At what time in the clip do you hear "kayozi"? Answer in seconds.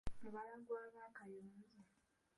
1.17-1.63